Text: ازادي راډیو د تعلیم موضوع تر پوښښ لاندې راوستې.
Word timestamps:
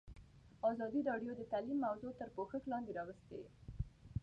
ازادي 0.71 1.01
راډیو 1.09 1.31
د 1.37 1.41
تعلیم 1.51 1.77
موضوع 1.87 2.11
تر 2.19 2.27
پوښښ 2.35 2.63
لاندې 2.71 2.91
راوستې. 2.97 3.41